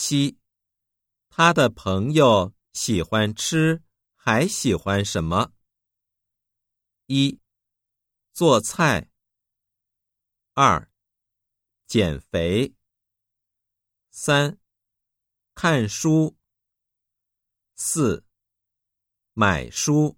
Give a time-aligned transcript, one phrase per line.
[0.00, 0.38] 七。
[1.28, 3.82] 他的朋友喜欢吃
[4.14, 5.52] 还喜欢什么？
[7.06, 7.40] 一。
[8.32, 9.10] 做菜。
[10.54, 10.88] 二。
[11.88, 12.76] 减肥。
[14.12, 14.60] 三。
[15.56, 16.38] 看书。
[17.74, 18.24] 四。
[19.32, 20.17] 买书。